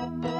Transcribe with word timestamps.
Right, 0.00 0.10
a 0.24 0.37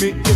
me, 0.00 0.33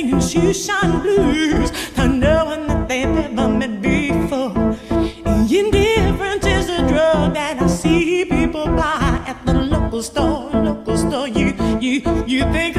singing 0.00 0.16
shoeshine 0.16 1.02
blues, 1.02 1.70
not 1.96 2.10
knowing 2.10 2.66
that 2.66 2.88
they've 2.88 3.06
ever 3.06 3.48
met 3.48 3.82
before. 3.82 4.52
Indifference 5.50 6.46
is 6.46 6.68
a 6.70 6.78
drug 6.88 7.34
that 7.34 7.60
I 7.60 7.66
see 7.66 8.24
people 8.24 8.66
buy 8.66 9.22
at 9.26 9.44
the 9.44 9.52
local 9.52 10.02
store, 10.02 10.50
local 10.52 10.96
store. 10.96 11.28
You, 11.28 11.54
you, 11.80 12.00
you 12.26 12.42
think 12.52 12.76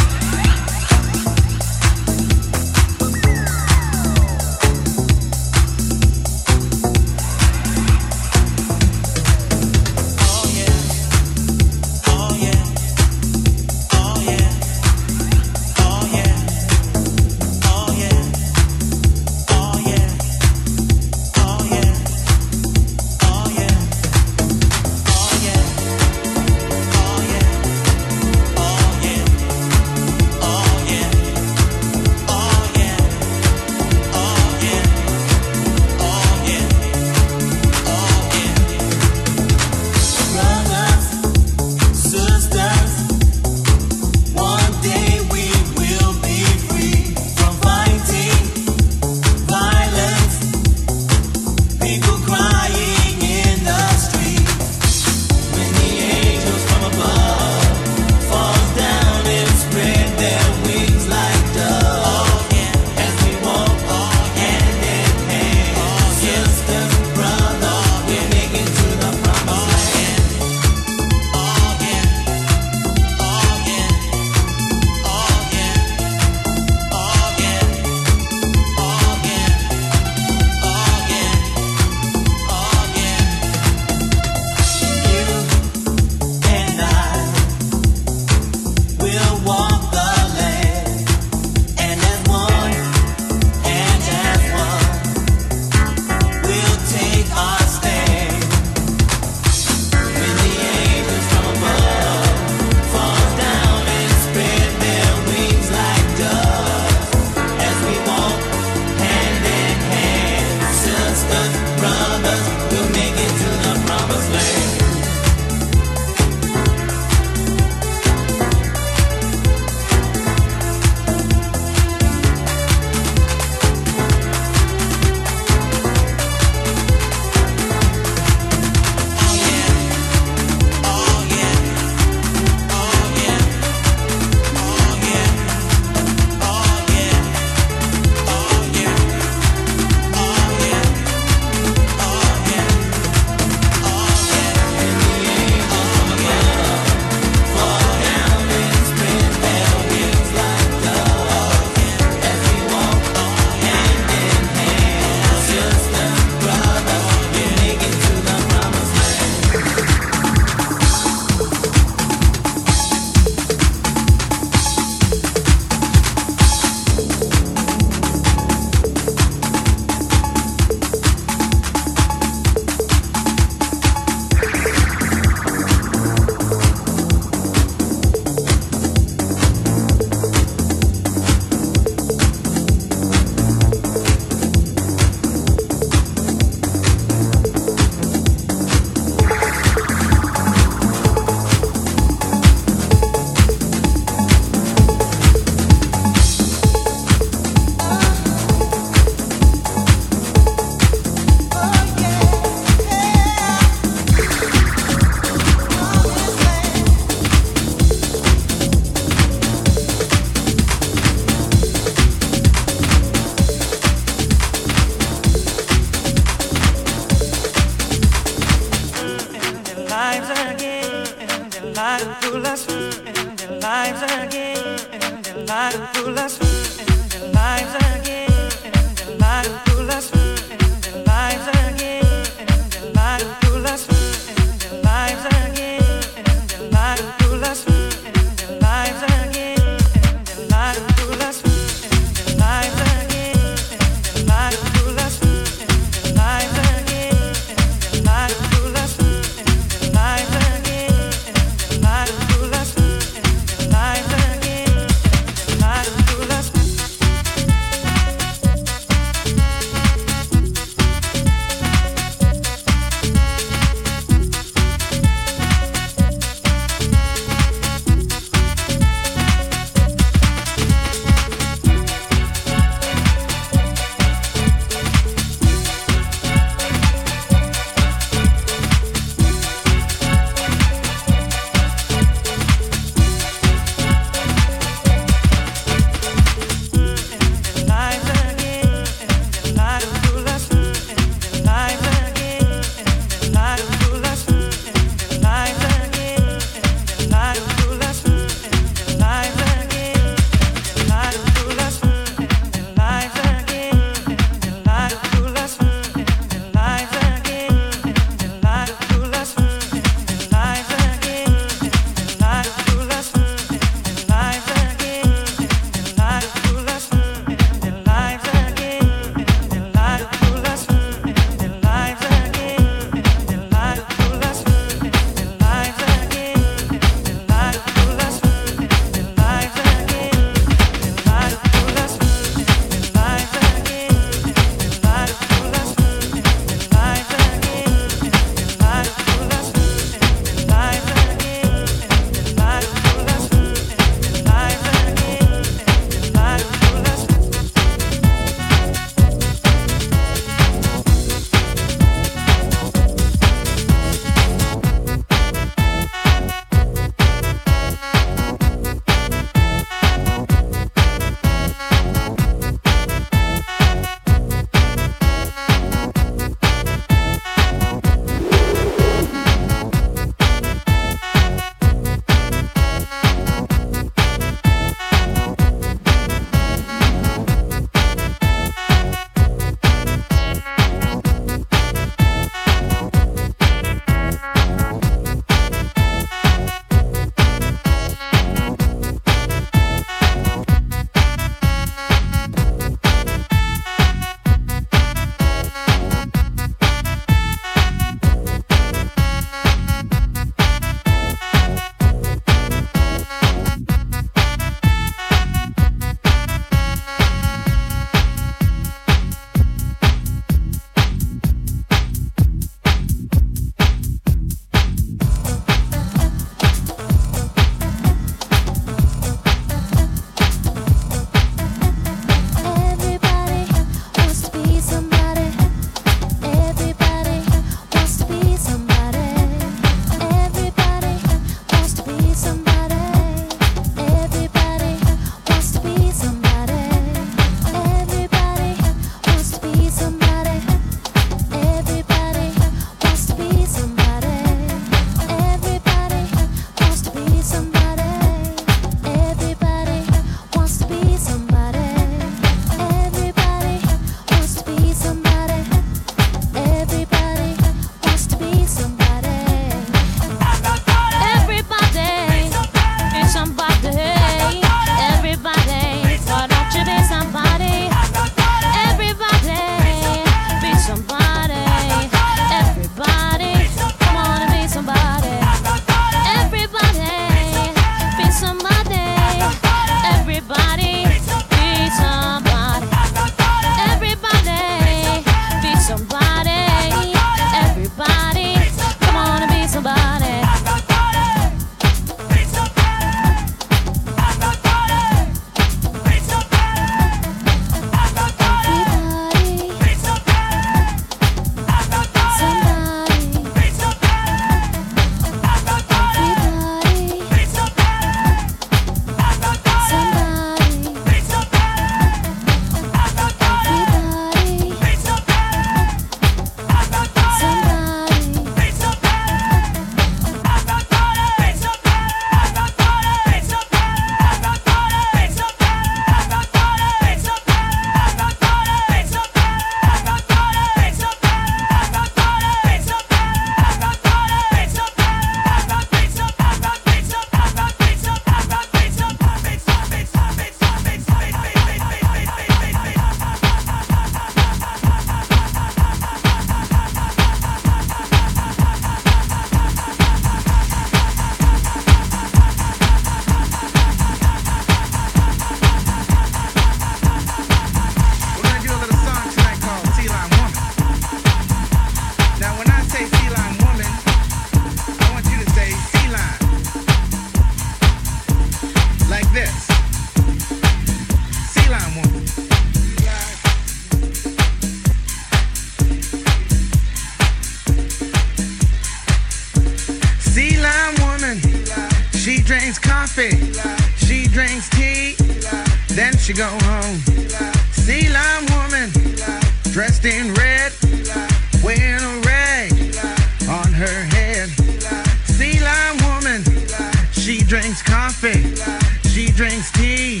drinks 597.54 597.62
coffee. 597.62 598.88
She 598.88 599.12
drinks 599.12 599.52
tea. 599.52 600.00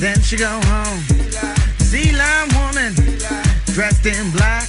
Then 0.00 0.20
she 0.20 0.36
go 0.36 0.60
home. 0.64 1.00
Sea 1.78 2.10
lime 2.12 2.48
woman 2.58 2.94
dressed 3.66 4.06
in 4.06 4.30
black, 4.32 4.66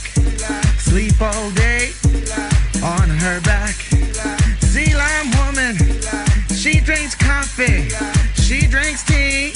sleep 0.77 1.19
all 1.19 1.49
day 1.51 1.91
on 2.83 3.09
her 3.09 3.41
back. 3.41 3.75
Sea 4.61 4.93
lime 4.93 5.31
woman, 5.41 5.77
she 6.53 6.79
drinks 6.79 7.15
coffee, 7.15 7.89
she 8.41 8.67
drinks 8.67 9.03
tea, 9.03 9.51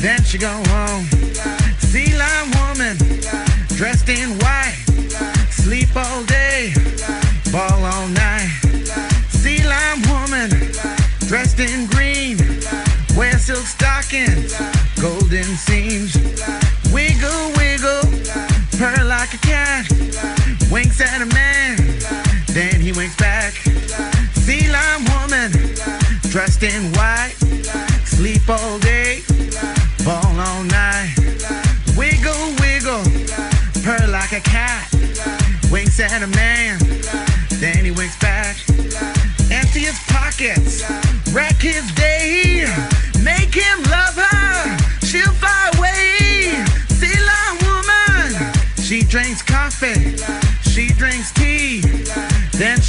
then 0.00 0.22
she 0.22 0.38
go 0.38 0.62
home. 0.68 1.04
Sea 1.78 2.16
lime 2.16 2.50
woman, 2.62 2.96
dressed 3.76 4.08
in 4.08 4.38
dressed 11.54 11.72
in 11.72 11.86
green, 11.86 12.36
wear 13.16 13.38
silk 13.38 13.66
stockings, 13.66 14.54
golden 15.00 15.44
seams, 15.44 16.16
wiggle 16.92 17.52
wiggle, 17.56 18.02
purr 18.78 19.04
like 19.04 19.34
a 19.34 19.38
cat, 19.38 19.86
winks 20.70 21.00
at 21.00 21.22
a 21.22 21.26
man, 21.26 21.76
then 22.48 22.80
he 22.80 22.92
winks 22.92 23.16
back. 23.16 23.52
Sea 24.34 24.68
lime 24.70 25.04
woman, 25.14 25.52
dressed 26.30 26.62
in 26.62 26.92
white, 26.94 27.34
sleep 28.04 28.48
all 28.48 28.78
day, 28.78 29.22
ball 30.04 30.40
all 30.40 30.64
night. 30.64 31.14
Wiggle, 31.96 32.54
wiggle, 32.60 33.04
purr 33.82 34.06
like 34.08 34.32
a 34.32 34.40
cat, 34.40 34.88
winks 35.70 36.00
at 36.00 36.22
a 36.22 36.26
man, 36.26 36.53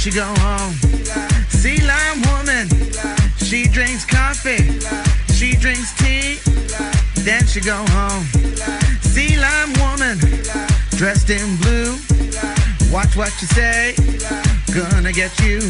she 0.06 0.12
go 0.12 0.34
home. 0.38 0.72
Sea 1.48 1.80
lime 1.84 2.22
woman, 2.30 2.68
she 3.38 3.66
drinks 3.66 4.04
coffee, 4.04 4.62
she 5.34 5.56
drinks 5.56 5.92
tea, 5.98 6.38
then 7.24 7.44
she 7.44 7.60
go 7.60 7.74
home. 7.88 8.24
Sea 9.00 9.36
lime 9.36 9.72
woman, 9.82 10.16
dressed 10.90 11.30
in 11.30 11.56
blue, 11.56 11.98
watch 12.92 13.16
what 13.16 13.32
you 13.42 13.48
say, 13.48 13.96
gonna 14.72 15.12
get 15.12 15.36
you. 15.40 15.60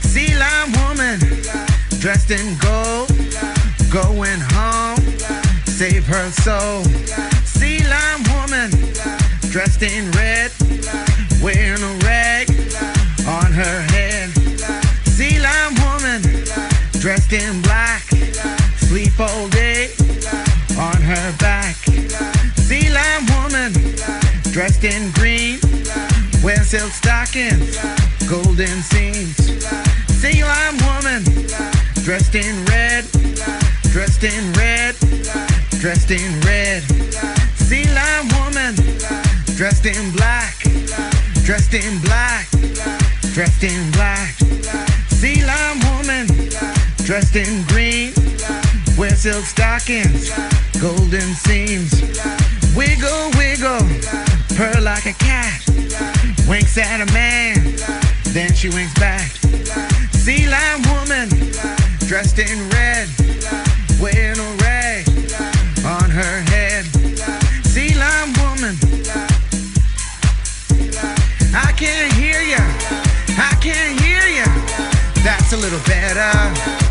Sea 0.00 0.34
lime 0.34 0.72
woman, 0.82 1.20
dressed 2.00 2.32
in 2.32 2.58
gold, 2.58 3.08
going 3.88 4.40
home, 4.50 4.98
save 5.64 6.04
her 6.06 6.28
soul. 6.42 6.82
Sea 7.44 7.78
lime 7.86 8.24
woman, 8.34 8.70
dressed 9.48 9.84
in 9.84 10.10
red, 10.10 10.50
wearing 11.40 11.84
a 11.84 11.93
her 13.54 13.82
head. 13.94 14.30
Sea 15.06 15.38
lime 15.38 15.74
woman, 15.86 16.20
dressed 16.98 17.32
in 17.32 17.62
black, 17.62 18.02
sleep 18.76 19.14
all 19.20 19.48
day 19.48 19.90
on 20.76 21.00
her 21.00 21.32
back. 21.38 21.76
Sea 22.66 22.90
lime 22.90 23.26
woman, 23.38 23.70
dressed 24.50 24.82
in 24.82 25.12
green, 25.12 25.60
wear 26.42 26.64
silk 26.64 26.90
stockings, 26.90 27.78
golden 28.28 28.82
seams. 28.82 29.36
Sea 30.18 30.42
lime 30.42 30.78
woman, 30.90 31.22
dressed 32.02 32.34
in 32.34 32.64
red, 32.66 33.04
dressed 33.94 34.24
in 34.24 34.52
red, 34.54 34.96
dressed 35.78 36.10
in 36.10 36.40
red. 36.40 36.82
Sea 37.54 37.86
lime 37.94 38.28
woman, 38.40 38.74
dressed 39.54 39.86
in 39.86 40.10
black, 40.10 40.56
dressed 41.44 41.74
in 41.74 42.00
black, 42.00 42.48
dressed 43.34 43.64
in 43.64 43.90
black. 43.90 44.32
Sea 45.08 45.44
lime 45.44 45.80
woman, 45.90 46.26
dressed 47.02 47.34
in 47.34 47.64
green, 47.66 48.12
wear 48.96 49.10
silk 49.10 49.44
stockings, 49.44 50.30
golden 50.80 51.34
seams. 51.34 52.00
Wiggle, 52.76 53.30
wiggle, 53.36 53.82
purr 54.54 54.80
like 54.80 55.06
a 55.06 55.14
cat, 55.14 55.60
winks 56.46 56.78
at 56.78 57.00
a 57.00 57.12
man, 57.12 57.56
then 58.30 58.52
she 58.54 58.68
winks 58.68 58.94
back. 59.00 59.28
Sea 60.12 60.46
lime 60.46 60.82
woman, 60.94 61.28
dressed 62.06 62.38
in 62.38 62.70
red, 62.70 63.08
wearing 64.00 64.38
a 64.38 64.56
rag 64.62 65.08
on 65.84 66.08
her 66.08 66.40
head. 66.52 66.84
Sea 67.66 67.94
lime 67.98 68.32
woman, 68.38 68.76
I 71.52 71.72
can't 71.76 72.12
hear 72.12 72.33
a 75.54 75.56
little 75.56 75.78
better. 75.80 76.83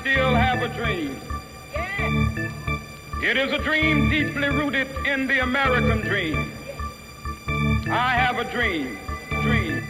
Still 0.00 0.34
have 0.34 0.62
a 0.62 0.68
dream. 0.74 1.20
Yes. 1.72 2.52
It 3.22 3.36
is 3.36 3.52
a 3.52 3.58
dream 3.58 4.08
deeply 4.08 4.48
rooted 4.48 4.88
in 5.04 5.26
the 5.26 5.40
American 5.40 6.00
dream. 6.00 6.52
I 7.90 8.14
have 8.14 8.38
a 8.38 8.44
dream, 8.50 8.98
dream, 9.42 9.82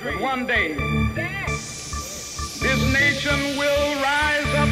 dream. 0.00 0.20
One 0.20 0.46
day, 0.46 0.74
yes. 1.14 2.58
this 2.60 2.92
nation 2.92 3.56
will 3.56 3.94
rise 4.02 4.54
up, 4.54 4.68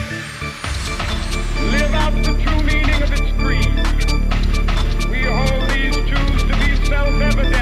live 1.71 1.95
out 1.95 2.15
the 2.25 2.35
true 2.43 2.63
meaning 2.65 3.03
of 3.03 3.13
its 3.13 3.31
creed. 3.41 3.77
We 5.11 5.23
hold 5.23 5.71
these 5.71 5.97
truths 6.09 6.43
to 6.45 6.55
be 6.59 6.85
self-evident 6.87 7.60